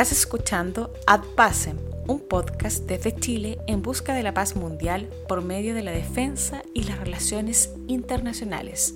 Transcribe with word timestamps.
Estás 0.00 0.16
escuchando 0.16 0.94
Ad 1.06 1.20
Pacem, 1.36 1.76
un 2.06 2.26
podcast 2.26 2.86
desde 2.86 3.14
Chile 3.14 3.58
en 3.66 3.82
busca 3.82 4.14
de 4.14 4.22
la 4.22 4.32
paz 4.32 4.56
mundial 4.56 5.10
por 5.28 5.42
medio 5.42 5.74
de 5.74 5.82
la 5.82 5.90
defensa 5.90 6.62
y 6.72 6.84
las 6.84 6.98
relaciones 6.98 7.68
internacionales. 7.86 8.94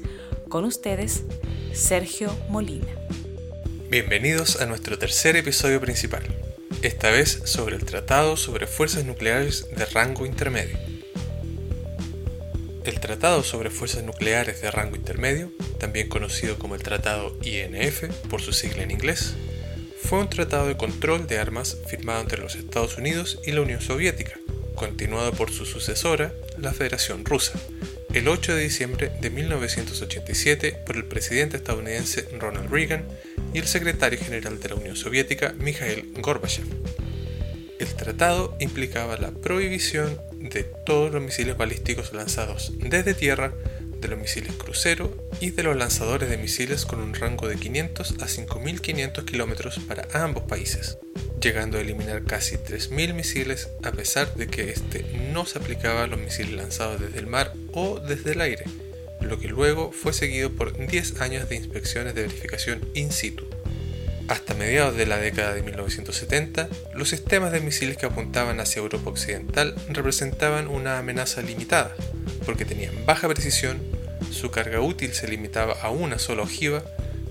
Con 0.48 0.64
ustedes, 0.64 1.24
Sergio 1.74 2.34
Molina. 2.48 2.86
Bienvenidos 3.90 4.62
a 4.62 4.64
nuestro 4.64 4.98
tercer 4.98 5.36
episodio 5.36 5.78
principal, 5.78 6.22
esta 6.80 7.10
vez 7.10 7.42
sobre 7.44 7.76
el 7.76 7.84
Tratado 7.84 8.38
sobre 8.38 8.66
Fuerzas 8.66 9.04
Nucleares 9.04 9.66
de 9.76 9.84
Rango 9.84 10.24
Intermedio. 10.24 10.78
El 12.84 12.98
Tratado 12.98 13.42
sobre 13.42 13.68
Fuerzas 13.68 14.04
Nucleares 14.04 14.62
de 14.62 14.70
Rango 14.70 14.96
Intermedio, 14.96 15.52
también 15.78 16.08
conocido 16.08 16.58
como 16.58 16.74
el 16.74 16.82
Tratado 16.82 17.36
INF 17.42 18.04
por 18.30 18.40
su 18.40 18.54
sigla 18.54 18.84
en 18.84 18.90
inglés, 18.90 19.34
fue 20.04 20.20
un 20.20 20.28
tratado 20.28 20.66
de 20.66 20.76
control 20.76 21.26
de 21.26 21.38
armas 21.38 21.78
firmado 21.86 22.20
entre 22.20 22.40
los 22.40 22.56
Estados 22.56 22.98
Unidos 22.98 23.40
y 23.46 23.52
la 23.52 23.62
Unión 23.62 23.80
Soviética, 23.80 24.38
continuado 24.74 25.32
por 25.32 25.50
su 25.50 25.64
sucesora, 25.64 26.34
la 26.58 26.72
Federación 26.72 27.24
Rusa, 27.24 27.52
el 28.12 28.28
8 28.28 28.54
de 28.54 28.62
diciembre 28.62 29.10
de 29.20 29.30
1987 29.30 30.72
por 30.84 30.96
el 30.96 31.06
presidente 31.06 31.56
estadounidense 31.56 32.28
Ronald 32.38 32.70
Reagan 32.70 33.04
y 33.54 33.58
el 33.58 33.66
secretario 33.66 34.18
general 34.18 34.60
de 34.60 34.68
la 34.68 34.74
Unión 34.74 34.94
Soviética 34.94 35.54
Mikhail 35.58 36.12
Gorbachev. 36.18 36.66
El 37.78 37.94
tratado 37.94 38.56
implicaba 38.60 39.16
la 39.16 39.30
prohibición 39.30 40.20
de 40.34 40.64
todos 40.64 41.12
los 41.12 41.22
misiles 41.22 41.56
balísticos 41.56 42.12
lanzados 42.12 42.72
desde 42.76 43.14
tierra 43.14 43.54
de 44.04 44.10
los 44.10 44.18
misiles 44.18 44.52
crucero 44.52 45.16
y 45.40 45.50
de 45.50 45.62
los 45.62 45.76
lanzadores 45.76 46.28
de 46.28 46.36
misiles 46.36 46.84
con 46.84 47.00
un 47.00 47.14
rango 47.14 47.48
de 47.48 47.56
500 47.56 48.12
a 48.20 48.26
5.500 48.26 49.24
kilómetros 49.24 49.78
para 49.88 50.06
ambos 50.12 50.44
países, 50.44 50.98
llegando 51.40 51.78
a 51.78 51.80
eliminar 51.80 52.22
casi 52.24 52.56
3.000 52.56 53.14
misiles 53.14 53.70
a 53.82 53.92
pesar 53.92 54.34
de 54.34 54.46
que 54.46 54.70
este 54.70 55.04
no 55.32 55.46
se 55.46 55.58
aplicaba 55.58 56.04
a 56.04 56.06
los 56.06 56.20
misiles 56.20 56.52
lanzados 56.52 57.00
desde 57.00 57.18
el 57.18 57.26
mar 57.26 57.54
o 57.72 57.98
desde 57.98 58.32
el 58.32 58.42
aire, 58.42 58.64
lo 59.22 59.38
que 59.38 59.48
luego 59.48 59.90
fue 59.90 60.12
seguido 60.12 60.50
por 60.50 60.76
10 60.76 61.22
años 61.22 61.48
de 61.48 61.56
inspecciones 61.56 62.14
de 62.14 62.22
verificación 62.22 62.86
in 62.92 63.10
situ. 63.10 63.53
Hasta 64.28 64.54
mediados 64.54 64.96
de 64.96 65.04
la 65.04 65.18
década 65.18 65.52
de 65.52 65.62
1970, 65.62 66.68
los 66.94 67.10
sistemas 67.10 67.52
de 67.52 67.60
misiles 67.60 67.98
que 67.98 68.06
apuntaban 68.06 68.58
hacia 68.58 68.80
Europa 68.80 69.10
Occidental 69.10 69.74
representaban 69.88 70.68
una 70.68 70.98
amenaza 70.98 71.42
limitada, 71.42 71.94
porque 72.46 72.64
tenían 72.64 73.04
baja 73.04 73.28
precisión, 73.28 73.82
su 74.30 74.50
carga 74.50 74.80
útil 74.80 75.12
se 75.12 75.28
limitaba 75.28 75.74
a 75.74 75.90
una 75.90 76.18
sola 76.18 76.42
ojiva, 76.42 76.82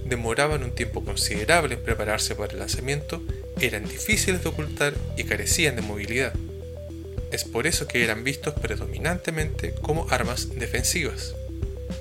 demoraban 0.05 0.63
un 0.63 0.75
tiempo 0.75 1.03
considerable 1.03 1.75
en 1.75 1.83
prepararse 1.83 2.35
para 2.35 2.53
el 2.53 2.59
lanzamiento, 2.59 3.23
eran 3.59 3.83
difíciles 3.85 4.43
de 4.43 4.49
ocultar 4.49 4.93
y 5.17 5.23
carecían 5.23 5.75
de 5.75 5.81
movilidad. 5.81 6.33
Es 7.31 7.43
por 7.43 7.65
eso 7.65 7.87
que 7.87 8.03
eran 8.03 8.23
vistos 8.23 8.53
predominantemente 8.53 9.73
como 9.81 10.07
armas 10.11 10.49
defensivas. 10.55 11.33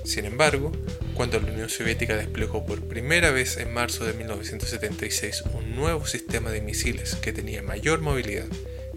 Sin 0.05 0.25
embargo, 0.25 0.71
cuando 1.15 1.39
la 1.39 1.51
Unión 1.51 1.69
Soviética 1.69 2.17
desplegó 2.17 2.65
por 2.65 2.81
primera 2.81 3.31
vez 3.31 3.57
en 3.57 3.73
marzo 3.73 4.05
de 4.05 4.13
1976 4.13 5.43
un 5.53 5.75
nuevo 5.75 6.05
sistema 6.05 6.51
de 6.51 6.61
misiles 6.61 7.15
que 7.15 7.33
tenía 7.33 7.61
mayor 7.61 8.01
movilidad, 8.01 8.47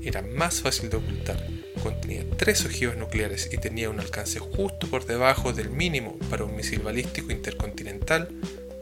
era 0.03 0.23
más 0.23 0.63
fácil 0.63 0.89
de 0.91 0.97
ocultar. 0.97 1.47
Contenía 1.83 2.25
tres 2.37 2.65
ojivas 2.65 2.97
nucleares 2.97 3.51
y 3.53 3.59
tenía 3.59 3.91
un 3.91 4.01
alcance 4.01 4.39
justo 4.39 4.89
por 4.89 5.07
debajo 5.07 5.53
del 5.53 5.71
mínimo 5.71 6.19
para 6.31 6.45
un 6.45 6.57
misil 6.57 6.81
balístico 6.81 7.33
intercontinental, 7.33 8.29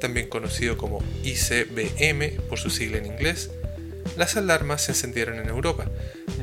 también 0.00 0.28
conocido 0.28 0.76
como 0.76 1.02
ICBM 1.22 2.42
por 2.48 2.58
su 2.58 2.70
sigla 2.70 2.98
en 2.98 3.06
inglés, 3.06 3.50
las 4.16 4.36
alarmas 4.36 4.82
se 4.82 4.92
encendieron 4.92 5.38
en 5.38 5.48
Europa, 5.48 5.86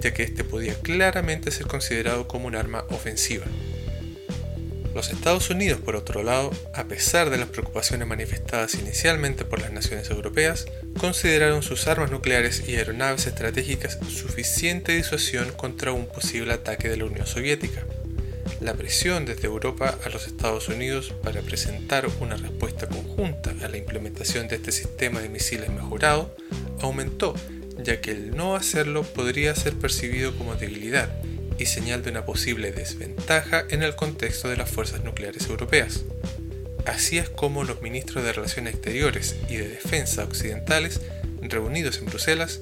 ya 0.01 0.13
que 0.13 0.23
este 0.23 0.43
podía 0.43 0.75
claramente 0.75 1.51
ser 1.51 1.67
considerado 1.67 2.27
como 2.27 2.47
un 2.47 2.55
arma 2.55 2.85
ofensiva. 2.89 3.45
Los 4.94 5.09
Estados 5.09 5.50
Unidos, 5.50 5.79
por 5.79 5.96
otro 5.96 6.22
lado, 6.22 6.52
a 6.74 6.84
pesar 6.84 7.29
de 7.29 7.38
las 7.38 7.47
preocupaciones 7.47 8.07
manifestadas 8.07 8.75
inicialmente 8.75 9.46
por 9.46 9.62
las 9.62 9.72
naciones 9.72 10.09
europeas, 10.09 10.66
consideraron 11.00 11.63
sus 11.63 11.88
armas 11.88 12.12
nucleares 12.12 12.68
y 12.68 12.75
aeronaves 12.75 13.25
estratégicas 13.25 14.00
suficiente 14.09 14.94
disuasión 14.94 15.53
contra 15.53 15.94
un 15.94 16.07
posible 16.07 16.53
ataque 16.53 16.90
de 16.90 16.97
la 16.97 17.06
Unión 17.06 17.25
Soviética. 17.25 17.85
La 18.59 18.74
presión 18.74 19.25
desde 19.25 19.47
Europa 19.47 19.97
a 20.03 20.09
los 20.09 20.28
Estados 20.28 20.68
Unidos 20.68 21.13
para 21.23 21.41
presentar 21.41 22.08
una 22.19 22.35
respuesta 22.35 22.88
conjunta 22.88 23.53
a 23.63 23.69
la 23.69 23.78
implementación 23.78 24.50
de 24.50 24.58
este 24.58 24.73
sistema 24.73 25.22
de 25.22 25.29
misiles 25.29 25.69
mejorado 25.69 26.35
aumentó, 26.81 27.34
ya 27.81 28.02
que 28.02 28.12
el 28.12 28.35
no 28.35 28.56
hacerlo 28.56 29.03
podría 29.03 29.56
ser 29.56 29.73
percibido 29.73 30.38
como 30.38 30.56
debilidad 30.56 31.09
y 31.61 31.66
señal 31.67 32.01
de 32.01 32.09
una 32.09 32.25
posible 32.25 32.72
desventaja 32.72 33.66
en 33.69 33.83
el 33.83 33.95
contexto 33.95 34.49
de 34.49 34.57
las 34.57 34.69
fuerzas 34.69 35.03
nucleares 35.03 35.47
europeas. 35.47 36.03
Así 36.85 37.19
es 37.19 37.29
como 37.29 37.63
los 37.63 37.81
ministros 37.83 38.23
de 38.23 38.33
Relaciones 38.33 38.73
Exteriores 38.73 39.35
y 39.47 39.57
de 39.57 39.69
Defensa 39.69 40.23
occidentales, 40.23 41.01
reunidos 41.41 41.99
en 41.99 42.05
Bruselas, 42.05 42.61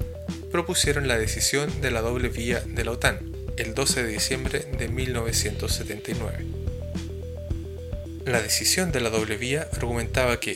propusieron 0.52 1.08
la 1.08 1.18
decisión 1.18 1.82
de 1.82 1.92
la 1.92 2.02
doble 2.02 2.28
vía 2.28 2.62
de 2.66 2.84
la 2.84 2.92
OTAN 2.92 3.20
el 3.56 3.74
12 3.74 4.04
de 4.04 4.12
diciembre 4.12 4.60
de 4.78 4.88
1979. 4.90 6.46
La 8.26 8.42
decisión 8.42 8.92
de 8.92 9.00
la 9.00 9.10
doble 9.10 9.38
vía 9.38 9.68
argumentaba 9.74 10.40
que, 10.40 10.56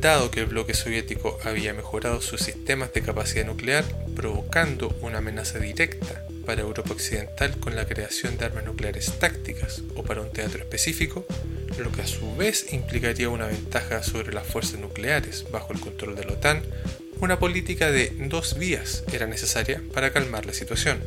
dado 0.00 0.30
que 0.30 0.40
el 0.40 0.46
bloque 0.46 0.74
soviético 0.74 1.38
había 1.44 1.74
mejorado 1.74 2.20
sus 2.20 2.40
sistemas 2.40 2.92
de 2.92 3.02
capacidad 3.02 3.46
nuclear, 3.46 3.84
provocando 4.14 4.96
una 5.00 5.18
amenaza 5.18 5.58
directa 5.58 6.27
para 6.48 6.62
Europa 6.62 6.94
Occidental 6.94 7.58
con 7.60 7.76
la 7.76 7.84
creación 7.84 8.38
de 8.38 8.46
armas 8.46 8.64
nucleares 8.64 9.18
tácticas 9.18 9.82
o 9.96 10.02
para 10.02 10.22
un 10.22 10.32
teatro 10.32 10.60
específico, 10.60 11.26
lo 11.76 11.92
que 11.92 12.00
a 12.00 12.06
su 12.06 12.34
vez 12.36 12.72
implicaría 12.72 13.28
una 13.28 13.48
ventaja 13.48 14.02
sobre 14.02 14.32
las 14.32 14.46
fuerzas 14.46 14.80
nucleares 14.80 15.44
bajo 15.52 15.74
el 15.74 15.80
control 15.80 16.16
de 16.16 16.24
la 16.24 16.32
OTAN, 16.32 16.62
una 17.20 17.38
política 17.38 17.90
de 17.90 18.14
dos 18.18 18.58
vías 18.58 19.04
era 19.12 19.26
necesaria 19.26 19.82
para 19.92 20.10
calmar 20.10 20.46
la 20.46 20.54
situación. 20.54 21.00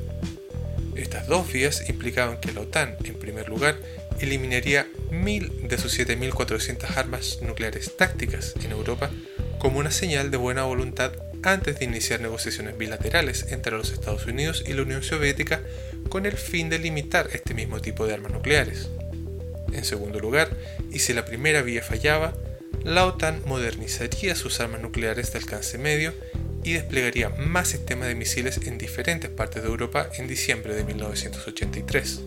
Estas 0.95 1.25
dos 1.25 1.51
vías 1.51 1.89
implicaban 1.89 2.39
que 2.39 2.53
la 2.53 2.61
OTAN, 2.61 2.97
en 3.03 3.15
primer 3.15 3.49
lugar, 3.49 3.79
eliminaría 4.19 4.85
mil 5.09 5.67
de 5.67 5.79
sus 5.79 5.97
7.400 5.97 6.97
armas 6.97 7.39
nucleares 7.41 7.97
tácticas 7.97 8.53
en 8.63 8.69
Europa 8.69 9.09
como 9.57 9.79
una 9.79 9.89
señal 9.89 10.29
de 10.29 10.37
buena 10.37 10.65
voluntad 10.65 11.13
antes 11.43 11.79
de 11.79 11.85
iniciar 11.85 12.21
negociaciones 12.21 12.77
bilaterales 12.77 13.47
entre 13.51 13.77
los 13.77 13.91
Estados 13.91 14.25
Unidos 14.25 14.63
y 14.67 14.73
la 14.73 14.83
Unión 14.83 15.03
Soviética 15.03 15.61
con 16.09 16.25
el 16.25 16.37
fin 16.37 16.69
de 16.69 16.79
limitar 16.79 17.29
este 17.33 17.53
mismo 17.53 17.79
tipo 17.79 18.05
de 18.05 18.13
armas 18.13 18.31
nucleares. 18.31 18.89
En 19.73 19.85
segundo 19.85 20.19
lugar, 20.19 20.49
y 20.91 20.99
si 20.99 21.13
la 21.13 21.25
primera 21.25 21.61
vía 21.61 21.81
fallaba, 21.81 22.33
la 22.83 23.05
OTAN 23.05 23.41
modernizaría 23.45 24.35
sus 24.35 24.59
armas 24.59 24.81
nucleares 24.81 25.31
de 25.31 25.39
alcance 25.39 25.77
medio 25.77 26.13
y 26.63 26.73
desplegaría 26.73 27.29
más 27.29 27.69
sistemas 27.69 28.07
de 28.07 28.15
misiles 28.15 28.59
en 28.65 28.77
diferentes 28.77 29.29
partes 29.29 29.63
de 29.63 29.69
Europa 29.69 30.09
en 30.17 30.27
diciembre 30.27 30.75
de 30.75 30.83
1983. 30.83 32.21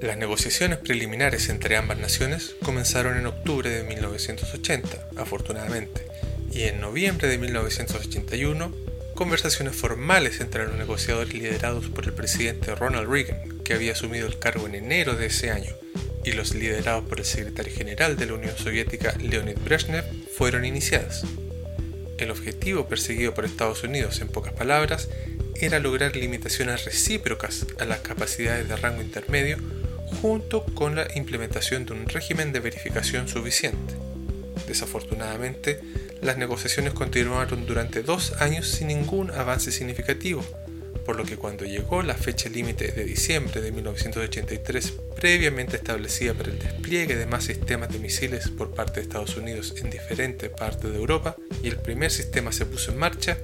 Las 0.00 0.18
negociaciones 0.18 0.78
preliminares 0.78 1.48
entre 1.48 1.76
ambas 1.76 1.98
naciones 1.98 2.54
comenzaron 2.62 3.16
en 3.16 3.26
octubre 3.26 3.70
de 3.70 3.82
1980, 3.84 5.08
afortunadamente, 5.16 6.05
y 6.52 6.62
en 6.64 6.80
noviembre 6.80 7.28
de 7.28 7.38
1981 7.38 8.72
conversaciones 9.14 9.74
formales 9.74 10.40
entre 10.40 10.66
los 10.66 10.76
negociadores 10.76 11.34
liderados 11.34 11.88
por 11.88 12.04
el 12.04 12.12
presidente 12.12 12.74
Ronald 12.74 13.10
Reagan, 13.10 13.60
que 13.64 13.74
había 13.74 13.92
asumido 13.92 14.26
el 14.26 14.38
cargo 14.38 14.66
en 14.66 14.74
enero 14.74 15.16
de 15.16 15.26
ese 15.26 15.50
año, 15.50 15.74
y 16.24 16.32
los 16.32 16.54
liderados 16.54 17.04
por 17.04 17.18
el 17.18 17.24
secretario 17.24 17.72
general 17.74 18.16
de 18.16 18.26
la 18.26 18.34
Unión 18.34 18.56
Soviética 18.56 19.14
Leonid 19.18 19.58
Brezhnev 19.64 20.04
fueron 20.36 20.64
iniciadas. 20.64 21.24
El 22.18 22.30
objetivo 22.30 22.88
perseguido 22.88 23.34
por 23.34 23.44
Estados 23.44 23.82
Unidos, 23.82 24.20
en 24.20 24.28
pocas 24.28 24.52
palabras, 24.52 25.08
era 25.60 25.78
lograr 25.80 26.16
limitaciones 26.16 26.84
recíprocas 26.84 27.66
a 27.78 27.84
las 27.84 28.00
capacidades 28.00 28.68
de 28.68 28.76
rango 28.76 29.02
intermedio 29.02 29.58
junto 30.20 30.64
con 30.64 30.94
la 30.94 31.08
implementación 31.14 31.86
de 31.86 31.92
un 31.92 32.08
régimen 32.08 32.52
de 32.52 32.60
verificación 32.60 33.28
suficiente. 33.28 34.05
Desafortunadamente, 34.66 35.80
las 36.20 36.38
negociaciones 36.38 36.92
continuaron 36.92 37.66
durante 37.66 38.02
dos 38.02 38.32
años 38.40 38.68
sin 38.68 38.88
ningún 38.88 39.30
avance 39.30 39.70
significativo, 39.70 40.44
por 41.04 41.16
lo 41.16 41.24
que 41.24 41.36
cuando 41.36 41.64
llegó 41.64 42.02
la 42.02 42.14
fecha 42.14 42.48
límite 42.48 42.90
de 42.90 43.04
diciembre 43.04 43.60
de 43.60 43.70
1983 43.70 44.92
previamente 45.14 45.76
establecida 45.76 46.34
para 46.34 46.50
el 46.50 46.58
despliegue 46.58 47.14
de 47.14 47.26
más 47.26 47.44
sistemas 47.44 47.90
de 47.90 48.00
misiles 48.00 48.48
por 48.48 48.74
parte 48.74 48.94
de 48.94 49.02
Estados 49.02 49.36
Unidos 49.36 49.74
en 49.78 49.88
diferentes 49.88 50.50
partes 50.50 50.90
de 50.90 50.96
Europa 50.96 51.36
y 51.62 51.68
el 51.68 51.76
primer 51.76 52.10
sistema 52.10 52.50
se 52.50 52.66
puso 52.66 52.90
en 52.90 52.98
marcha, 52.98 53.38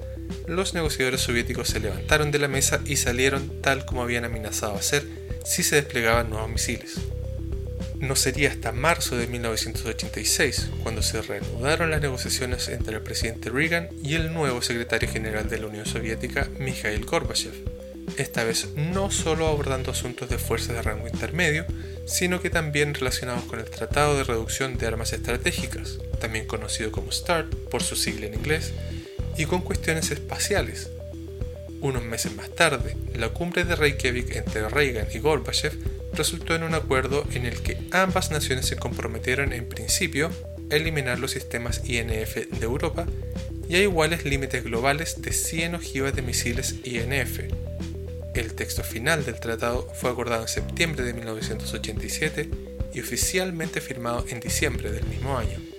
los 0.45 0.73
negociadores 0.73 1.21
soviéticos 1.21 1.69
se 1.69 1.79
levantaron 1.79 2.31
de 2.31 2.39
la 2.39 2.49
mesa 2.49 2.81
y 2.85 2.97
salieron 2.97 3.61
tal 3.61 3.85
como 3.85 4.03
habían 4.03 4.25
amenazado 4.25 4.75
hacer 4.75 5.05
si 5.45 5.63
se 5.63 5.77
desplegaban 5.77 6.29
nuevos 6.29 6.49
misiles. 6.49 6.99
No 7.99 8.15
sería 8.15 8.49
hasta 8.49 8.71
marzo 8.71 9.15
de 9.17 9.27
1986 9.27 10.69
cuando 10.83 11.01
se 11.01 11.21
reanudaron 11.21 11.91
las 11.91 12.01
negociaciones 12.01 12.67
entre 12.69 12.95
el 12.95 13.01
presidente 13.01 13.49
Reagan 13.49 13.89
y 14.03 14.15
el 14.15 14.33
nuevo 14.33 14.61
secretario 14.61 15.09
general 15.09 15.49
de 15.49 15.59
la 15.59 15.67
Unión 15.67 15.85
Soviética, 15.85 16.49
Mikhail 16.59 17.05
Gorbachev. 17.05 17.53
Esta 18.17 18.43
vez 18.43 18.69
no 18.75 19.09
solo 19.09 19.47
abordando 19.47 19.91
asuntos 19.91 20.29
de 20.29 20.37
fuerzas 20.37 20.75
de 20.75 20.81
rango 20.81 21.07
intermedio, 21.07 21.65
sino 22.05 22.41
que 22.41 22.49
también 22.49 22.93
relacionados 22.93 23.45
con 23.45 23.59
el 23.59 23.69
Tratado 23.69 24.17
de 24.17 24.23
Reducción 24.23 24.77
de 24.77 24.87
Armas 24.87 25.13
Estratégicas, 25.13 25.97
también 26.19 26.45
conocido 26.45 26.91
como 26.91 27.11
START 27.11 27.53
por 27.71 27.81
su 27.81 27.95
sigla 27.95 28.27
en 28.27 28.35
inglés, 28.35 28.73
y 29.37 29.45
con 29.45 29.61
cuestiones 29.61 30.11
espaciales. 30.11 30.89
Unos 31.81 32.03
meses 32.03 32.35
más 32.35 32.49
tarde, 32.49 32.95
la 33.15 33.29
cumbre 33.29 33.63
de 33.63 33.75
Reykjavik 33.75 34.35
entre 34.35 34.69
Reagan 34.69 35.07
y 35.13 35.19
Gorbachev 35.19 35.73
resultó 36.13 36.55
en 36.55 36.63
un 36.63 36.75
acuerdo 36.75 37.25
en 37.33 37.45
el 37.45 37.61
que 37.61 37.77
ambas 37.91 38.31
naciones 38.31 38.65
se 38.65 38.75
comprometieron 38.75 39.53
en 39.53 39.67
principio 39.67 40.29
a 40.71 40.75
eliminar 40.75 41.19
los 41.19 41.31
sistemas 41.31 41.81
INF 41.85 42.35
de 42.35 42.65
Europa 42.65 43.05
y 43.67 43.75
a 43.75 43.81
iguales 43.81 44.25
límites 44.25 44.63
globales 44.63 45.21
de 45.21 45.31
100 45.31 45.75
ojivas 45.75 46.15
de 46.15 46.21
misiles 46.21 46.75
INF. 46.83 47.39
El 48.33 48.53
texto 48.53 48.83
final 48.83 49.25
del 49.25 49.39
tratado 49.39 49.87
fue 49.93 50.09
acordado 50.09 50.41
en 50.41 50.47
septiembre 50.47 51.03
de 51.03 51.13
1987 51.13 52.49
y 52.93 52.99
oficialmente 52.99 53.81
firmado 53.81 54.25
en 54.29 54.39
diciembre 54.39 54.91
del 54.91 55.05
mismo 55.05 55.37
año. 55.37 55.72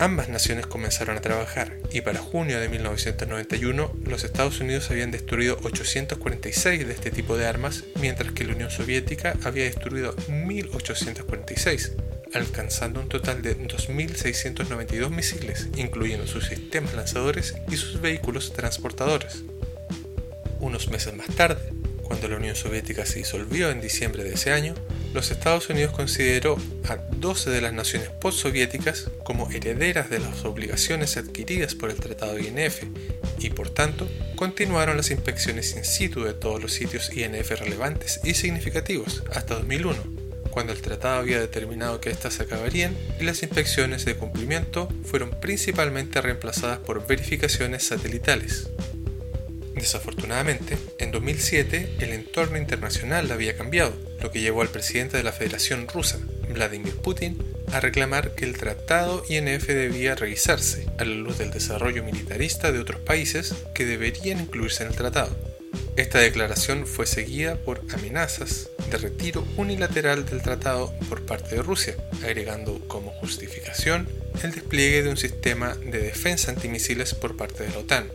Ambas 0.00 0.28
naciones 0.28 0.66
comenzaron 0.66 1.16
a 1.16 1.20
trabajar 1.20 1.76
y 1.92 2.00
para 2.00 2.18
junio 2.18 2.58
de 2.58 2.68
1991 2.68 3.92
los 4.04 4.24
Estados 4.24 4.58
Unidos 4.60 4.90
habían 4.90 5.12
destruido 5.12 5.56
846 5.62 6.86
de 6.86 6.92
este 6.92 7.12
tipo 7.12 7.36
de 7.36 7.46
armas, 7.46 7.84
mientras 8.00 8.32
que 8.32 8.42
la 8.44 8.54
Unión 8.54 8.70
Soviética 8.70 9.36
había 9.44 9.64
destruido 9.64 10.16
1846, 10.28 11.92
alcanzando 12.34 13.00
un 13.00 13.08
total 13.08 13.40
de 13.42 13.56
2.692 13.56 15.10
misiles, 15.10 15.68
incluyendo 15.76 16.26
sus 16.26 16.46
sistemas 16.46 16.94
lanzadores 16.94 17.54
y 17.70 17.76
sus 17.76 18.00
vehículos 18.00 18.52
transportadores. 18.52 19.44
Unos 20.58 20.88
meses 20.88 21.14
más 21.14 21.28
tarde, 21.28 21.72
cuando 22.02 22.26
la 22.28 22.36
Unión 22.36 22.56
Soviética 22.56 23.06
se 23.06 23.20
disolvió 23.20 23.70
en 23.70 23.80
diciembre 23.80 24.24
de 24.24 24.34
ese 24.34 24.52
año, 24.52 24.74
los 25.14 25.30
Estados 25.30 25.70
Unidos 25.70 25.92
consideró 25.92 26.58
a 26.88 26.96
12 26.96 27.48
de 27.48 27.60
las 27.60 27.72
naciones 27.72 28.10
postsoviéticas 28.10 29.10
como 29.22 29.48
herederas 29.48 30.10
de 30.10 30.18
las 30.18 30.44
obligaciones 30.44 31.16
adquiridas 31.16 31.76
por 31.76 31.90
el 31.90 31.96
Tratado 31.96 32.36
INF 32.36 32.82
y 33.38 33.50
por 33.50 33.70
tanto 33.70 34.08
continuaron 34.34 34.96
las 34.96 35.12
inspecciones 35.12 35.76
in 35.76 35.84
situ 35.84 36.24
de 36.24 36.34
todos 36.34 36.60
los 36.60 36.72
sitios 36.72 37.12
INF 37.16 37.48
relevantes 37.52 38.20
y 38.24 38.34
significativos 38.34 39.22
hasta 39.32 39.54
2001, 39.54 39.96
cuando 40.50 40.72
el 40.72 40.82
tratado 40.82 41.20
había 41.20 41.38
determinado 41.38 42.00
que 42.00 42.10
éstas 42.10 42.40
acabarían 42.40 42.96
y 43.20 43.24
las 43.24 43.44
inspecciones 43.44 44.04
de 44.04 44.16
cumplimiento 44.16 44.88
fueron 45.04 45.30
principalmente 45.40 46.20
reemplazadas 46.20 46.78
por 46.80 47.06
verificaciones 47.06 47.84
satelitales. 47.86 48.68
Desafortunadamente, 49.74 50.78
en 50.98 51.10
2007 51.10 51.96
el 52.00 52.12
entorno 52.12 52.58
internacional 52.58 53.30
había 53.30 53.56
cambiado, 53.56 53.92
lo 54.20 54.30
que 54.30 54.40
llevó 54.40 54.62
al 54.62 54.68
presidente 54.68 55.16
de 55.16 55.22
la 55.22 55.32
Federación 55.32 55.88
Rusa, 55.88 56.18
Vladimir 56.48 56.94
Putin, 56.96 57.42
a 57.72 57.80
reclamar 57.80 58.34
que 58.34 58.44
el 58.44 58.56
tratado 58.56 59.24
INF 59.28 59.66
debía 59.66 60.14
revisarse 60.14 60.86
a 60.98 61.04
la 61.04 61.14
luz 61.14 61.38
del 61.38 61.50
desarrollo 61.50 62.04
militarista 62.04 62.70
de 62.70 62.78
otros 62.78 63.00
países 63.00 63.54
que 63.74 63.84
deberían 63.84 64.40
incluirse 64.40 64.84
en 64.84 64.90
el 64.90 64.96
tratado. 64.96 65.36
Esta 65.96 66.18
declaración 66.18 66.86
fue 66.86 67.06
seguida 67.06 67.56
por 67.56 67.82
amenazas 67.92 68.68
de 68.90 68.98
retiro 68.98 69.46
unilateral 69.56 70.24
del 70.24 70.42
tratado 70.42 70.92
por 71.08 71.22
parte 71.22 71.56
de 71.56 71.62
Rusia, 71.62 71.96
agregando 72.22 72.80
como 72.88 73.12
justificación 73.12 74.08
el 74.42 74.52
despliegue 74.52 75.02
de 75.02 75.10
un 75.10 75.16
sistema 75.16 75.74
de 75.74 75.98
defensa 75.98 76.50
antimisiles 76.50 77.14
por 77.14 77.36
parte 77.36 77.64
de 77.64 77.70
la 77.70 77.78
OTAN, 77.78 78.10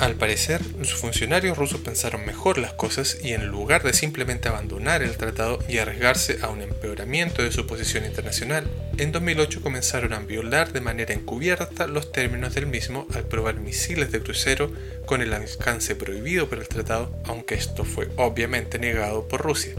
al 0.00 0.16
parecer, 0.16 0.60
los 0.78 0.94
funcionarios 0.94 1.56
rusos 1.56 1.80
pensaron 1.80 2.26
mejor 2.26 2.58
las 2.58 2.72
cosas 2.72 3.16
y 3.22 3.32
en 3.32 3.46
lugar 3.46 3.82
de 3.84 3.92
simplemente 3.92 4.48
abandonar 4.48 5.02
el 5.02 5.16
tratado 5.16 5.60
y 5.68 5.78
arriesgarse 5.78 6.38
a 6.42 6.48
un 6.48 6.62
empeoramiento 6.62 7.42
de 7.42 7.52
su 7.52 7.66
posición 7.66 8.04
internacional, 8.04 8.68
en 8.98 9.12
2008 9.12 9.62
comenzaron 9.62 10.12
a 10.12 10.18
violar 10.18 10.72
de 10.72 10.80
manera 10.80 11.14
encubierta 11.14 11.86
los 11.86 12.10
términos 12.10 12.54
del 12.54 12.66
mismo 12.66 13.06
al 13.14 13.24
probar 13.24 13.56
misiles 13.60 14.10
de 14.10 14.20
crucero 14.20 14.72
con 15.06 15.22
el 15.22 15.32
alcance 15.32 15.94
prohibido 15.94 16.48
por 16.48 16.58
el 16.58 16.68
tratado, 16.68 17.16
aunque 17.24 17.54
esto 17.54 17.84
fue 17.84 18.08
obviamente 18.16 18.78
negado 18.78 19.28
por 19.28 19.42
Rusia. 19.42 19.74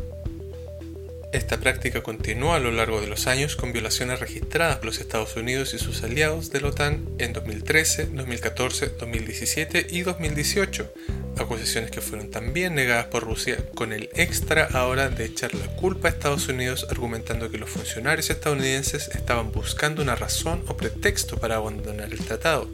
Esta 1.35 1.59
práctica 1.59 2.01
continuó 2.01 2.53
a 2.53 2.59
lo 2.59 2.71
largo 2.71 3.01
de 3.01 3.07
los 3.07 3.27
años 3.27 3.57
con 3.57 3.73
violaciones 3.73 4.21
registradas 4.21 4.77
por 4.77 4.85
los 4.85 4.99
Estados 4.99 5.35
Unidos 5.35 5.73
y 5.73 5.79
sus 5.79 6.01
aliados 6.01 6.49
de 6.49 6.61
la 6.61 6.69
OTAN 6.69 7.09
en 7.17 7.33
2013, 7.33 8.05
2014, 8.05 8.93
2017 8.97 9.87
y 9.89 10.03
2018, 10.03 10.93
acusaciones 11.37 11.91
que 11.91 11.99
fueron 11.99 12.31
también 12.31 12.73
negadas 12.73 13.07
por 13.07 13.25
Rusia 13.25 13.57
con 13.75 13.91
el 13.91 14.09
extra 14.13 14.69
ahora 14.71 15.09
de 15.09 15.25
echar 15.25 15.53
la 15.55 15.67
culpa 15.75 16.07
a 16.07 16.11
Estados 16.11 16.47
Unidos 16.47 16.87
argumentando 16.89 17.51
que 17.51 17.57
los 17.57 17.69
funcionarios 17.69 18.29
estadounidenses 18.29 19.09
estaban 19.09 19.51
buscando 19.51 20.01
una 20.01 20.15
razón 20.15 20.63
o 20.67 20.77
pretexto 20.77 21.35
para 21.37 21.57
abandonar 21.57 22.13
el 22.13 22.19
tratado. 22.19 22.69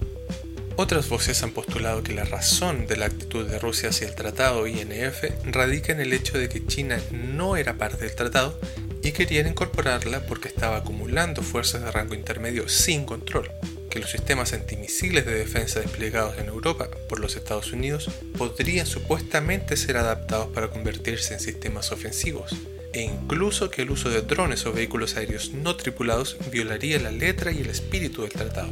Otras 0.77 1.09
voces 1.09 1.43
han 1.43 1.51
postulado 1.51 2.01
que 2.01 2.13
la 2.13 2.23
razón 2.23 2.87
de 2.87 2.97
la 2.97 3.05
actitud 3.05 3.45
de 3.45 3.59
Rusia 3.59 3.89
hacia 3.89 4.07
el 4.07 4.15
tratado 4.15 4.65
INF 4.67 5.23
radica 5.45 5.91
en 5.91 5.99
el 5.99 6.13
hecho 6.13 6.37
de 6.37 6.49
que 6.49 6.65
China 6.65 6.99
no 7.11 7.57
era 7.57 7.77
parte 7.77 8.05
del 8.05 8.15
tratado 8.15 8.59
y 9.03 9.11
querían 9.11 9.47
incorporarla 9.47 10.25
porque 10.25 10.47
estaba 10.47 10.77
acumulando 10.77 11.41
fuerzas 11.41 11.83
de 11.83 11.91
rango 11.91 12.15
intermedio 12.15 12.69
sin 12.69 13.05
control, 13.05 13.51
que 13.89 13.99
los 13.99 14.09
sistemas 14.09 14.53
antimisiles 14.53 15.25
de 15.25 15.33
defensa 15.33 15.81
desplegados 15.81 16.37
en 16.37 16.47
Europa 16.47 16.89
por 17.09 17.19
los 17.19 17.35
Estados 17.35 17.73
Unidos 17.73 18.09
podrían 18.37 18.85
supuestamente 18.85 19.75
ser 19.75 19.97
adaptados 19.97 20.47
para 20.53 20.69
convertirse 20.69 21.33
en 21.33 21.39
sistemas 21.39 21.91
ofensivos, 21.91 22.55
e 22.93 23.01
incluso 23.01 23.69
que 23.69 23.81
el 23.81 23.91
uso 23.91 24.09
de 24.09 24.21
drones 24.21 24.65
o 24.65 24.73
vehículos 24.73 25.15
aéreos 25.15 25.51
no 25.51 25.75
tripulados 25.75 26.37
violaría 26.51 26.99
la 26.99 27.11
letra 27.11 27.51
y 27.51 27.59
el 27.61 27.69
espíritu 27.69 28.21
del 28.21 28.31
tratado. 28.31 28.71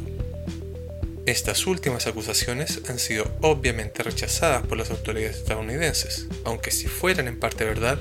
Estas 1.30 1.68
últimas 1.68 2.08
acusaciones 2.08 2.80
han 2.88 2.98
sido 2.98 3.24
obviamente 3.40 4.02
rechazadas 4.02 4.66
por 4.66 4.76
las 4.76 4.90
autoridades 4.90 5.36
estadounidenses, 5.36 6.26
aunque 6.42 6.72
si 6.72 6.88
fueran 6.88 7.28
en 7.28 7.38
parte 7.38 7.64
verdad, 7.64 8.00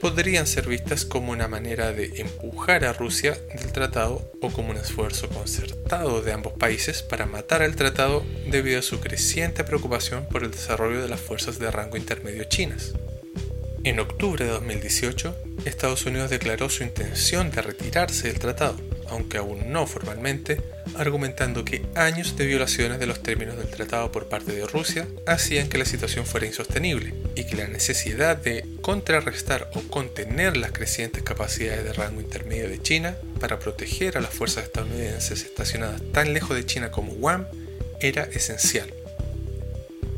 podrían 0.00 0.46
ser 0.46 0.66
vistas 0.66 1.04
como 1.04 1.30
una 1.30 1.46
manera 1.46 1.92
de 1.92 2.10
empujar 2.16 2.86
a 2.86 2.94
Rusia 2.94 3.36
del 3.52 3.70
tratado 3.70 4.32
o 4.40 4.48
como 4.48 4.70
un 4.70 4.78
esfuerzo 4.78 5.28
concertado 5.28 6.22
de 6.22 6.32
ambos 6.32 6.54
países 6.54 7.02
para 7.02 7.26
matar 7.26 7.60
al 7.60 7.76
tratado 7.76 8.24
debido 8.46 8.78
a 8.78 8.82
su 8.82 8.98
creciente 8.98 9.62
preocupación 9.62 10.24
por 10.30 10.42
el 10.42 10.50
desarrollo 10.50 11.02
de 11.02 11.08
las 11.10 11.20
fuerzas 11.20 11.58
de 11.58 11.70
rango 11.70 11.98
intermedio 11.98 12.44
chinas. 12.44 12.94
En 13.84 14.00
octubre 14.00 14.46
de 14.46 14.52
2018, 14.52 15.36
Estados 15.66 16.06
Unidos 16.06 16.30
declaró 16.30 16.70
su 16.70 16.82
intención 16.82 17.50
de 17.50 17.60
retirarse 17.60 18.28
del 18.28 18.38
tratado, 18.38 18.76
aunque 19.10 19.38
aún 19.38 19.72
no 19.72 19.86
formalmente, 19.86 20.60
argumentando 20.94 21.64
que 21.64 21.84
años 21.94 22.36
de 22.36 22.46
violaciones 22.46 22.98
de 22.98 23.06
los 23.06 23.22
términos 23.22 23.56
del 23.56 23.68
tratado 23.68 24.10
por 24.10 24.28
parte 24.28 24.52
de 24.52 24.66
Rusia 24.66 25.06
hacían 25.26 25.68
que 25.68 25.78
la 25.78 25.84
situación 25.84 26.26
fuera 26.26 26.46
insostenible 26.46 27.14
y 27.34 27.44
que 27.44 27.56
la 27.56 27.66
necesidad 27.66 28.36
de 28.36 28.64
contrarrestar 28.80 29.70
o 29.74 29.82
contener 29.82 30.56
las 30.56 30.72
crecientes 30.72 31.22
capacidades 31.22 31.84
de 31.84 31.92
rango 31.92 32.20
intermedio 32.20 32.68
de 32.68 32.80
China 32.80 33.16
para 33.40 33.58
proteger 33.58 34.16
a 34.16 34.20
las 34.20 34.32
fuerzas 34.32 34.64
estadounidenses 34.64 35.42
estacionadas 35.42 36.00
tan 36.12 36.32
lejos 36.32 36.56
de 36.56 36.66
China 36.66 36.90
como 36.90 37.12
Guam 37.14 37.46
era 38.00 38.24
esencial. 38.24 38.92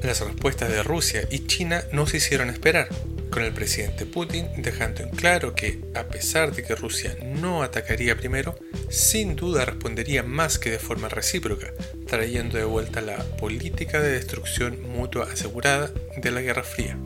Las 0.02 0.20
respuestas 0.20 0.68
de 0.68 0.82
Rusia 0.82 1.26
y 1.30 1.46
China 1.46 1.84
no 1.92 2.06
se 2.06 2.16
hicieron 2.16 2.50
esperar, 2.50 2.88
con 3.32 3.42
el 3.42 3.52
presidente 3.52 4.04
Putin 4.04 4.46
dejando 4.58 5.02
en 5.02 5.08
claro 5.08 5.54
que, 5.54 5.80
a 5.94 6.04
pesar 6.04 6.54
de 6.54 6.62
que 6.62 6.74
Rusia 6.76 7.16
no 7.24 7.62
atacaría 7.62 8.16
primero, 8.16 8.56
sin 8.92 9.36
duda 9.36 9.64
respondería 9.64 10.22
más 10.22 10.58
que 10.58 10.70
de 10.70 10.78
forma 10.78 11.08
recíproca, 11.08 11.72
trayendo 12.06 12.58
de 12.58 12.64
vuelta 12.64 13.00
la 13.00 13.18
política 13.38 14.00
de 14.00 14.12
destrucción 14.12 14.82
mutua 14.82 15.28
asegurada 15.32 15.90
de 16.16 16.30
la 16.30 16.42
Guerra 16.42 16.62
Fría, 16.62 16.98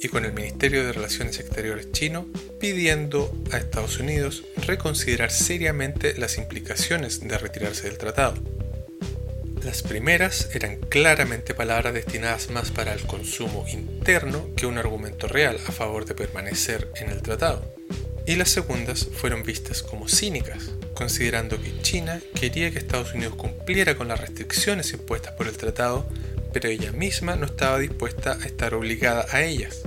y 0.00 0.08
con 0.08 0.24
el 0.24 0.32
Ministerio 0.32 0.84
de 0.84 0.92
Relaciones 0.92 1.40
Exteriores 1.40 1.90
chino 1.92 2.26
pidiendo 2.60 3.36
a 3.50 3.58
Estados 3.58 3.98
Unidos 3.98 4.44
reconsiderar 4.66 5.30
seriamente 5.32 6.14
las 6.16 6.38
implicaciones 6.38 7.20
de 7.20 7.36
retirarse 7.38 7.88
del 7.88 7.98
tratado. 7.98 8.34
Las 9.64 9.82
primeras 9.82 10.48
eran 10.54 10.80
claramente 10.80 11.54
palabras 11.54 11.94
destinadas 11.94 12.50
más 12.50 12.70
para 12.72 12.92
el 12.92 13.02
consumo 13.02 13.64
interno 13.68 14.48
que 14.56 14.66
un 14.66 14.78
argumento 14.78 15.28
real 15.28 15.58
a 15.66 15.72
favor 15.72 16.04
de 16.04 16.14
permanecer 16.14 16.88
en 16.96 17.10
el 17.10 17.22
tratado. 17.22 17.72
Y 18.26 18.36
las 18.36 18.50
segundas 18.50 19.08
fueron 19.12 19.44
vistas 19.44 19.82
como 19.82 20.08
cínicas, 20.08 20.70
considerando 20.94 21.60
que 21.60 21.80
China 21.82 22.20
quería 22.38 22.70
que 22.70 22.78
Estados 22.78 23.14
Unidos 23.14 23.34
cumpliera 23.34 23.96
con 23.96 24.08
las 24.08 24.20
restricciones 24.20 24.92
impuestas 24.92 25.34
por 25.34 25.48
el 25.48 25.56
tratado, 25.56 26.06
pero 26.52 26.68
ella 26.68 26.92
misma 26.92 27.36
no 27.36 27.46
estaba 27.46 27.78
dispuesta 27.78 28.38
a 28.40 28.46
estar 28.46 28.74
obligada 28.74 29.26
a 29.30 29.42
ellas. 29.42 29.82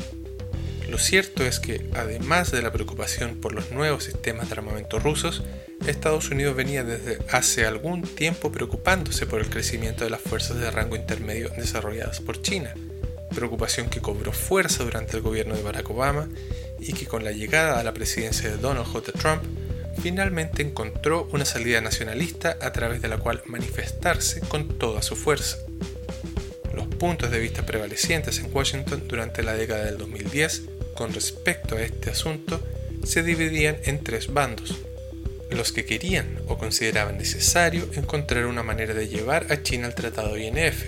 Lo 0.89 0.99
cierto 0.99 1.43
es 1.43 1.59
que, 1.59 1.89
además 1.95 2.51
de 2.51 2.61
la 2.61 2.71
preocupación 2.71 3.41
por 3.41 3.53
los 3.53 3.71
nuevos 3.71 4.03
sistemas 4.03 4.49
de 4.49 4.53
armamento 4.53 4.99
rusos, 4.99 5.43
Estados 5.87 6.29
Unidos 6.29 6.55
venía 6.55 6.83
desde 6.83 7.19
hace 7.31 7.65
algún 7.65 8.03
tiempo 8.03 8.51
preocupándose 8.51 9.25
por 9.25 9.41
el 9.41 9.49
crecimiento 9.49 10.03
de 10.03 10.09
las 10.09 10.21
fuerzas 10.21 10.59
de 10.59 10.69
rango 10.71 10.95
intermedio 10.95 11.49
desarrolladas 11.49 12.21
por 12.21 12.41
China, 12.41 12.73
preocupación 13.33 13.89
que 13.89 14.01
cobró 14.01 14.31
fuerza 14.31 14.83
durante 14.83 15.17
el 15.17 15.23
gobierno 15.23 15.55
de 15.55 15.63
Barack 15.63 15.89
Obama 15.89 16.29
y 16.79 16.93
que 16.93 17.05
con 17.05 17.23
la 17.23 17.31
llegada 17.31 17.79
a 17.79 17.83
la 17.83 17.93
presidencia 17.93 18.49
de 18.49 18.57
Donald 18.57 18.85
J. 18.87 19.11
Trump 19.13 19.43
finalmente 20.01 20.61
encontró 20.61 21.27
una 21.31 21.45
salida 21.45 21.81
nacionalista 21.81 22.57
a 22.61 22.71
través 22.71 23.01
de 23.01 23.07
la 23.07 23.17
cual 23.17 23.41
manifestarse 23.45 24.41
con 24.41 24.77
toda 24.77 25.01
su 25.01 25.15
fuerza. 25.15 25.57
Los 26.73 26.87
puntos 26.87 27.31
de 27.31 27.39
vista 27.39 27.65
prevalecientes 27.65 28.39
en 28.39 28.53
Washington 28.53 29.03
durante 29.07 29.43
la 29.43 29.53
década 29.53 29.85
del 29.85 29.97
2010 29.97 30.63
con 30.93 31.13
respecto 31.13 31.75
a 31.75 31.81
este 31.81 32.09
asunto 32.09 32.61
se 33.03 33.23
dividían 33.23 33.77
en 33.83 34.03
tres 34.03 34.33
bandos. 34.33 34.75
Los 35.51 35.71
que 35.71 35.85
querían 35.85 36.39
o 36.47 36.57
consideraban 36.57 37.17
necesario 37.17 37.87
encontrar 37.93 38.45
una 38.45 38.63
manera 38.63 38.93
de 38.93 39.07
llevar 39.07 39.51
a 39.51 39.61
China 39.61 39.87
al 39.87 39.95
Tratado 39.95 40.37
INF, 40.37 40.85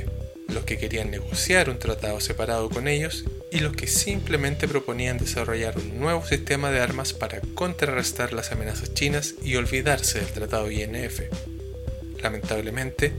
los 0.54 0.64
que 0.64 0.78
querían 0.78 1.12
negociar 1.12 1.70
un 1.70 1.80
tratado 1.80 2.20
separado 2.20 2.70
con 2.70 2.88
ellos 2.88 3.26
y 3.52 3.60
los 3.60 3.76
que 3.76 3.88
simplemente 3.88 4.68
proponían 4.68 5.18
desarrollar 5.18 5.78
un 5.78 6.00
nuevo 6.00 6.26
sistema 6.26 6.70
de 6.72 6.82
armas 6.82 7.14
para 7.14 7.42
contrarrestar 7.56 8.34
las 8.34 8.52
amenazas 8.52 8.94
chinas 8.94 9.36
y 9.42 9.56
olvidarse 9.56 10.20
del 10.20 10.28
tratado 10.30 10.70
INF. 10.70 11.22
Lamentablemente, 12.22 13.14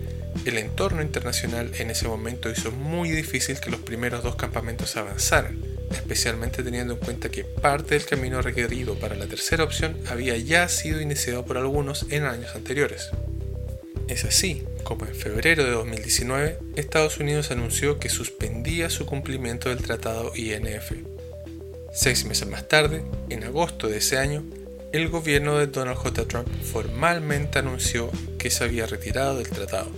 el 0.44 0.58
entorno 0.58 1.02
internacional 1.02 1.70
en 1.78 1.90
ese 1.90 2.08
momento 2.08 2.50
hizo 2.50 2.70
muy 2.70 3.10
difícil 3.10 3.60
que 3.60 3.70
los 3.70 3.80
primeros 3.80 4.22
dos 4.22 4.36
campamentos 4.36 4.96
avanzaran, 4.96 5.58
especialmente 5.90 6.62
teniendo 6.62 6.94
en 6.94 7.00
cuenta 7.00 7.30
que 7.30 7.44
parte 7.44 7.94
del 7.94 8.04
camino 8.04 8.42
requerido 8.42 8.98
para 8.98 9.16
la 9.16 9.26
tercera 9.26 9.64
opción 9.64 9.96
había 10.08 10.36
ya 10.36 10.68
sido 10.68 11.00
iniciado 11.00 11.44
por 11.44 11.56
algunos 11.56 12.06
en 12.10 12.24
años 12.24 12.54
anteriores. 12.54 13.10
Es 14.08 14.24
así 14.24 14.62
como 14.84 15.04
en 15.04 15.14
febrero 15.14 15.64
de 15.64 15.70
2019 15.70 16.58
Estados 16.76 17.18
Unidos 17.18 17.50
anunció 17.50 17.98
que 17.98 18.08
suspendía 18.08 18.88
su 18.88 19.04
cumplimiento 19.04 19.68
del 19.68 19.82
tratado 19.82 20.32
INF. 20.34 20.92
Seis 21.92 22.24
meses 22.24 22.48
más 22.48 22.68
tarde, 22.68 23.02
en 23.28 23.44
agosto 23.44 23.86
de 23.86 23.98
ese 23.98 24.16
año, 24.16 24.44
el 24.92 25.10
gobierno 25.10 25.58
de 25.58 25.66
Donald 25.66 25.98
J. 25.98 26.26
Trump 26.26 26.48
formalmente 26.62 27.58
anunció 27.58 28.10
que 28.38 28.48
se 28.48 28.64
había 28.64 28.86
retirado 28.86 29.36
del 29.36 29.50
tratado, 29.50 29.90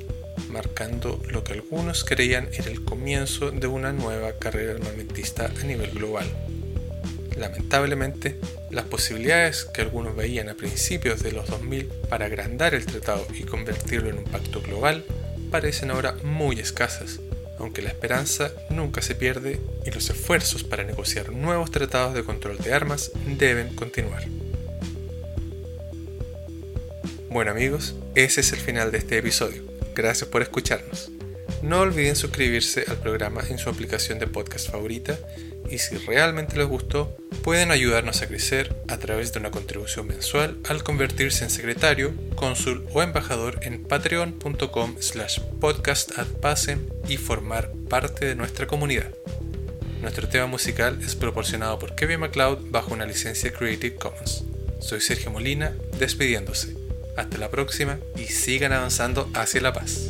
marcando 0.49 1.23
lo 1.29 1.45
que 1.45 1.53
algunos 1.53 2.05
creían 2.05 2.49
era 2.53 2.69
el 2.69 2.85
comienzo 2.85 3.53
de 3.53 3.69
una 3.69 3.93
nueva 3.93 4.33
carrera 4.41 4.73
armamentista 4.73 5.53
a 5.61 5.65
nivel 5.65 5.93
global. 5.93 6.27
Lamentablemente, 7.37 8.37
las 8.71 8.85
posibilidades 8.85 9.65
que 9.65 9.83
algunos 9.83 10.15
veían 10.15 10.49
a 10.49 10.55
principios 10.55 11.23
de 11.23 11.33
los 11.33 11.49
2000 11.49 11.87
para 12.09 12.27
agrandar 12.27 12.75
el 12.75 12.87
tratado 12.87 13.27
y 13.35 13.43
convertirlo 13.43 14.11
en 14.11 14.19
un 14.19 14.25
pacto 14.25 14.63
global 14.63 15.05
parecen 15.51 15.91
ahora 15.91 16.15
muy 16.23 16.61
escasas, 16.61 17.21
aunque 17.59 17.83
la 17.83 17.89
esperanza 17.89 18.53
nunca 18.71 19.03
se 19.03 19.17
pierde 19.17 19.59
y 19.85 19.91
los 19.91 20.09
esfuerzos 20.09 20.63
para 20.63 20.85
negociar 20.85 21.33
nuevos 21.33 21.71
tratados 21.71 22.15
de 22.15 22.25
control 22.25 22.59
de 22.59 22.73
armas 22.73 23.11
deben 23.27 23.75
continuar. 23.75 24.25
Bueno 27.29 27.51
amigos, 27.51 27.95
ese 28.15 28.41
es 28.41 28.53
el 28.53 28.61
final 28.61 28.93
de 28.93 28.99
este 28.99 29.19
episodio. 29.19 29.63
Gracias 29.95 30.29
por 30.29 30.43
escucharnos. 30.43 31.11
No 31.63 31.81
olviden 31.81 32.17
suscribirse 32.17 32.85
al 32.89 32.97
programa 32.99 33.43
en 33.49 33.59
su 33.59 33.69
aplicación 33.69 34.19
de 34.19 34.27
podcast 34.27 34.71
favorita 34.71 35.19
y 35.69 35.79
si 35.79 35.97
realmente 35.99 36.57
les 36.57 36.67
gustó, 36.67 37.17
pueden 37.43 37.71
ayudarnos 37.71 38.23
a 38.23 38.27
crecer 38.27 38.75
a 38.89 38.99
través 38.99 39.33
de 39.33 39.41
una 39.41 39.51
contribución 39.51 40.07
mensual 40.07 40.59
al 40.69 40.83
convertirse 40.83 41.45
en 41.45 41.51
secretario, 41.51 42.13
cónsul 42.35 42.87
o 42.93 43.03
embajador 43.03 43.59
en 43.63 43.85
patreon.com 43.85 44.97
slash 45.01 45.41
podcastadpasem 45.61 46.87
y 47.09 47.17
formar 47.17 47.73
parte 47.89 48.27
de 48.27 48.35
nuestra 48.35 48.67
comunidad. 48.67 49.11
Nuestro 50.01 50.29
tema 50.29 50.47
musical 50.47 50.99
es 51.03 51.15
proporcionado 51.15 51.79
por 51.79 51.95
Kevin 51.95 52.21
MacLeod 52.21 52.71
bajo 52.71 52.95
una 52.95 53.07
licencia 53.07 53.53
Creative 53.53 53.97
Commons. 53.97 54.45
Soy 54.81 55.01
Sergio 55.01 55.31
Molina, 55.31 55.75
despidiéndose. 55.99 56.75
Hasta 57.17 57.37
la 57.39 57.51
próxima 57.51 57.99
y 58.17 58.25
sigan 58.25 58.73
avanzando 58.73 59.29
hacia 59.35 59.61
la 59.61 59.73
paz. 59.75 60.09